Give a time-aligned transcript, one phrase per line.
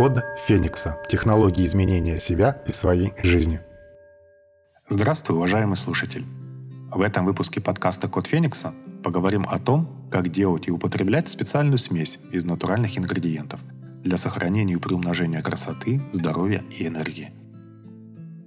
[0.00, 0.96] Код Феникса.
[1.10, 3.60] Технологии изменения себя и своей жизни.
[4.88, 6.24] Здравствуй, уважаемый слушатель.
[6.90, 8.72] В этом выпуске подкаста «Код Феникса»
[9.04, 13.60] поговорим о том, как делать и употреблять специальную смесь из натуральных ингредиентов
[14.02, 17.34] для сохранения и приумножения красоты, здоровья и энергии.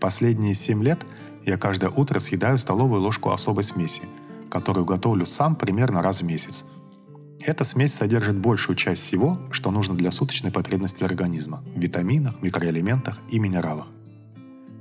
[0.02, 1.06] Последние 7 лет
[1.46, 4.02] я каждое утро съедаю столовую ложку особой смеси,
[4.50, 6.66] которую готовлю сам примерно раз в месяц–
[7.46, 13.20] эта смесь содержит большую часть всего, что нужно для суточной потребности организма– в витаминах, микроэлементах
[13.30, 13.88] и минералах.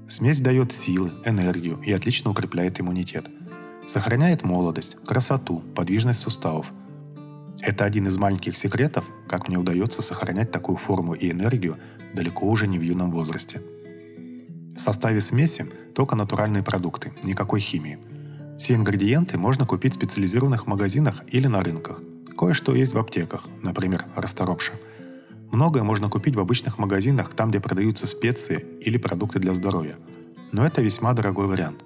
[0.09, 3.29] Смесь дает силы, энергию и отлично укрепляет иммунитет.
[3.87, 6.71] Сохраняет молодость, красоту, подвижность суставов.
[7.61, 11.79] Это один из маленьких секретов, как мне удается сохранять такую форму и энергию
[12.15, 13.61] далеко уже не в юном возрасте.
[14.77, 17.99] В составе смеси только натуральные продукты, никакой химии.
[18.57, 22.01] Все ингредиенты можно купить в специализированных магазинах или на рынках–
[22.37, 24.73] Кое-что есть в аптеках, например, расторопша.
[25.53, 29.97] Многое можно купить в обычных магазинах, там, где продаются специи или продукты для здоровья.
[30.51, 31.85] Но это весьма дорогой вариант.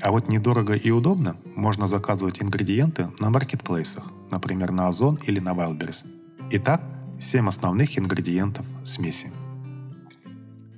[0.00, 5.52] А вот недорого и удобно можно заказывать ингредиенты на маркетплейсах, например, на Озон или на
[5.54, 6.06] Wildberries.
[6.50, 6.82] Итак,
[7.20, 9.30] 7 основных ингредиентов смеси.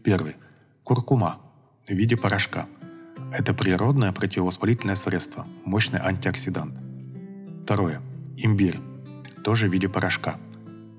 [0.03, 0.37] Первый.
[0.83, 1.39] Куркума
[1.89, 2.67] в виде порошка.
[3.33, 6.75] Это природное противовоспалительное средство, мощный антиоксидант.
[7.65, 8.01] Второе.
[8.37, 8.81] Имбирь,
[9.45, 10.41] тоже в виде порошка,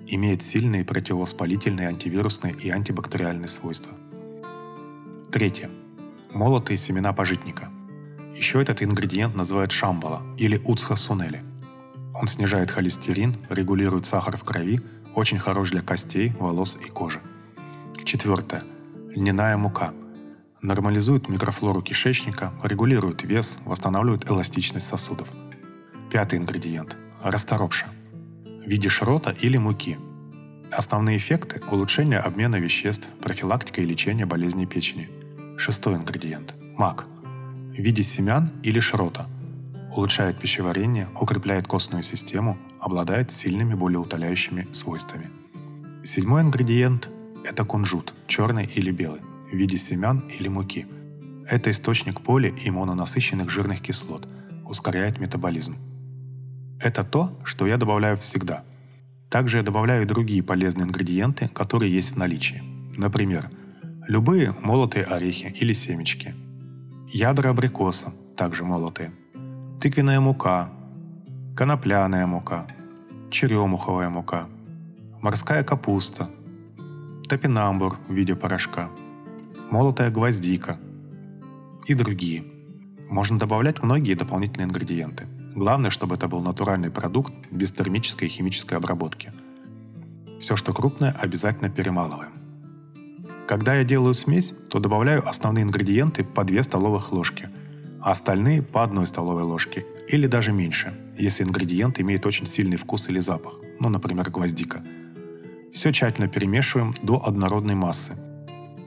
[0.08, 3.92] имеет сильные противовоспалительные, антивирусные и антибактериальные свойства.
[5.32, 5.70] Третье.
[6.34, 7.70] Молотые семена пожитника.
[8.36, 11.44] Еще этот ингредиент называют шамбала или уцхасунели.
[12.14, 14.80] Он снижает холестерин, регулирует сахар в крови,
[15.14, 17.22] очень хорош для костей, волос и кожи.
[18.06, 18.64] Четвертое.
[19.14, 19.94] Льняная мука.
[20.62, 25.28] Нормализует микрофлору кишечника, регулирует вес, восстанавливает эластичность сосудов.
[26.10, 26.96] Пятый ингредиент
[27.32, 27.88] расторопша
[28.44, 29.98] в виде шрота или муки.
[30.72, 35.10] Основные эффекты– улучшение обмена веществ, профилактика и лечение болезней печени.
[35.58, 37.06] Шестой ингредиент– мак
[37.72, 39.28] в виде семян или шрота.
[39.96, 45.30] Улучшает пищеварение, укрепляет костную систему, обладает сильными болеутоляющими свойствами.
[46.04, 47.10] Седьмой ингредиент–
[47.44, 49.22] это кунжут, черный или белый,
[49.52, 50.86] в виде семян или муки.
[51.48, 54.28] Это источник поли и мононасыщенных жирных кислот,
[54.66, 55.78] ускоряет метаболизм.
[56.80, 58.64] Это то, что я добавляю всегда.
[59.30, 62.62] Также я добавляю и другие полезные ингредиенты, которые есть в наличии.
[62.98, 63.50] Например,
[64.08, 66.36] любые молотые орехи или семечки,
[67.08, 69.14] ядра абрикоса, также молотые,
[69.82, 70.70] тыквенная мука,
[71.56, 72.68] конопляная мука,
[73.32, 74.48] черемуховая мука,
[75.22, 76.30] морская капуста,
[77.28, 78.90] топинамбур в виде порошка,
[79.72, 80.78] молотая гвоздика.
[81.88, 82.44] И другие.
[83.10, 88.74] Можно добавлять многие дополнительные ингредиенты– Главное, чтобы это был натуральный продукт без термической и химической
[88.74, 89.32] обработки.
[90.42, 92.34] Все, что крупное, обязательно перемалываем.
[93.48, 97.50] Когда я делаю смесь, то добавляю основные ингредиенты по 2 столовых ложки,
[98.02, 103.08] а остальные по 1 столовой ложке или даже меньше, если ингредиент имеет очень сильный вкус
[103.08, 104.84] или запах, ну, например, гвоздика.
[105.72, 108.18] Все тщательно перемешиваем до однородной массы.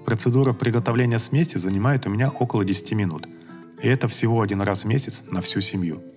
[0.04, 3.26] Процедура приготовления смеси занимает у меня около 10 минут,
[3.82, 6.02] и это всего один раз в месяц на всю семью–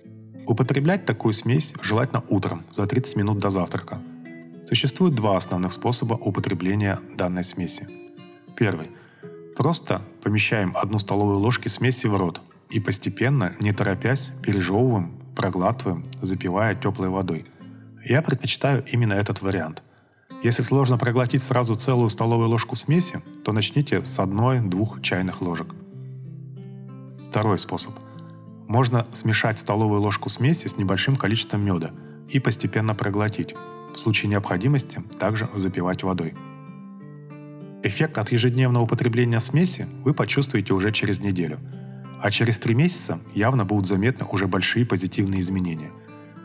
[0.46, 4.00] Употреблять такую смесь желательно утром, за 30 минут до завтрака.
[4.64, 7.88] Существует два основных способа употребления данной смеси.
[8.56, 8.90] Первый.
[9.56, 16.74] Просто помещаем одну столовую ложку смеси в рот и постепенно, не торопясь, пережевываем, проглатываем, запивая
[16.74, 17.46] теплой водой.
[18.04, 19.82] Я предпочитаю именно этот вариант.
[20.42, 25.74] Если сложно проглотить сразу целую столовую ложку смеси, то начните с одной-двух чайных ложек.
[27.28, 27.94] Второй способ–
[28.72, 31.90] можно смешать столовую ложку смеси с небольшим количеством меда
[32.30, 33.54] и постепенно проглотить.
[33.94, 36.34] В случае необходимости также запивать водой.
[37.82, 41.58] Эффект от ежедневного употребления смеси вы почувствуете уже через неделю.
[42.18, 45.92] А через три месяца явно будут заметны уже большие позитивные изменения.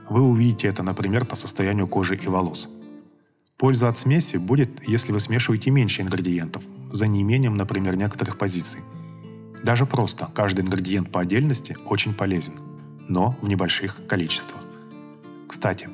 [0.09, 2.67] Вы увидите это, например, по состоянию кожи и волос.
[3.57, 6.61] Польза от смеси будет, если вы смешиваете меньше ингредиентов,
[6.91, 8.81] за неимением, например, некоторых позиций–
[9.63, 12.53] даже просто каждый ингредиент по отдельности очень полезен,
[13.07, 14.61] но в небольших количествах.
[15.47, 15.89] Кстати,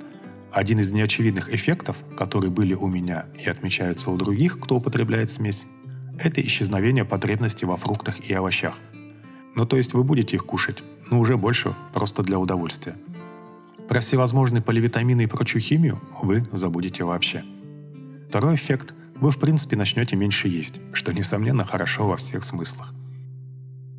[0.52, 5.66] один из неочевидных эффектов, которые были у меня и отмечаются у других, кто употребляет смесь,
[6.20, 8.78] это исчезновение потребности во фруктах и овощах.
[9.56, 12.96] Ну то есть вы будете их кушать, но уже больше просто для удовольствия.
[13.88, 17.44] Про всевозможные поливитамины и прочую химию вы забудете вообще.
[18.30, 18.94] Второй эффект–
[19.24, 22.94] вы в принципе начнете меньше есть, что несомненно хорошо во всех смыслах.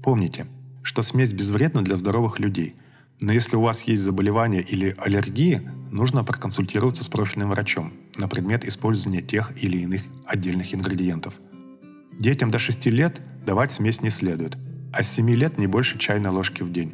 [0.04, 0.46] Помните,
[0.82, 2.76] что смесь безвредна для здоровых людей,
[3.20, 8.66] Но если у вас есть заболевание или аллергии, нужно проконсультироваться с профильным врачом на предмет
[8.66, 11.34] использования тех или иных отдельных ингредиентов.
[12.18, 14.58] Детям до 6 лет давать смесь не следует,
[14.92, 16.92] а с 7 лет не больше чайной ложки в день.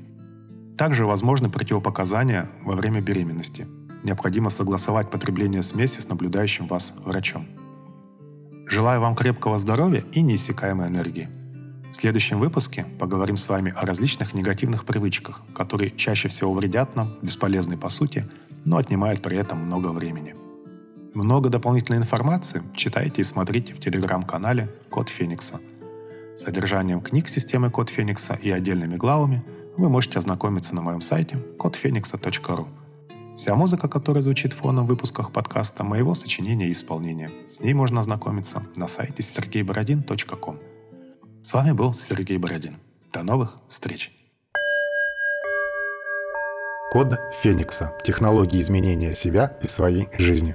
[0.78, 3.66] Также возможны противопоказания во время беременности.
[4.04, 7.48] Необходимо согласовать потребление смеси с наблюдающим вас врачом.
[8.68, 11.39] Желаю вам крепкого здоровья и неиссякаемой энергии.
[11.90, 17.16] В следующем выпуске поговорим с вами о различных негативных привычках, которые чаще всего вредят нам,
[17.22, 18.26] бесполезны по сути,
[18.64, 20.34] но отнимают при этом много времени.
[21.14, 25.60] Много дополнительной информации читайте и смотрите в телеграм-канале Код Феникса.
[26.36, 29.42] Содержанием книг системы Код Феникса и отдельными главами–
[29.80, 32.68] вы можете ознакомиться на моем сайте кодфеникса.ру.
[33.36, 37.30] Вся музыка, которая звучит фоном в выпусках подкаста, моего сочинения и исполнения.
[37.48, 40.58] С ней можно ознакомиться на сайте сергейбородин.ком.
[41.50, 42.76] С вами был Сергей Бородин.
[43.12, 44.12] До новых встреч!
[46.92, 47.92] Код Феникса.
[48.04, 50.54] Технологии изменения себя и своей жизни.